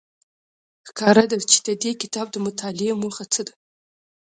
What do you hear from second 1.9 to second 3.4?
کتاب د مطالعې موخه